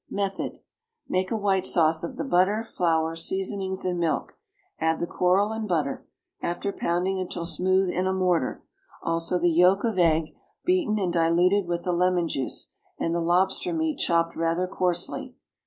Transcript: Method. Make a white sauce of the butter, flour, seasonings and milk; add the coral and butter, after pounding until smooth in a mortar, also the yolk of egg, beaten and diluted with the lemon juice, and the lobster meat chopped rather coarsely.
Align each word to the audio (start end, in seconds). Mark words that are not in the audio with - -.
Method. 0.09 0.59
Make 1.07 1.29
a 1.29 1.37
white 1.37 1.63
sauce 1.63 2.03
of 2.03 2.15
the 2.17 2.23
butter, 2.23 2.63
flour, 2.63 3.15
seasonings 3.15 3.85
and 3.85 3.99
milk; 3.99 4.35
add 4.79 4.99
the 4.99 5.05
coral 5.05 5.51
and 5.51 5.67
butter, 5.67 6.07
after 6.41 6.73
pounding 6.73 7.19
until 7.19 7.45
smooth 7.45 7.87
in 7.91 8.07
a 8.07 8.11
mortar, 8.13 8.63
also 9.03 9.37
the 9.37 9.51
yolk 9.51 9.83
of 9.83 9.99
egg, 9.99 10.33
beaten 10.65 10.97
and 10.97 11.13
diluted 11.13 11.67
with 11.67 11.83
the 11.83 11.93
lemon 11.93 12.27
juice, 12.27 12.71
and 12.97 13.13
the 13.13 13.21
lobster 13.21 13.73
meat 13.73 13.99
chopped 13.99 14.35
rather 14.35 14.65
coarsely. 14.65 15.35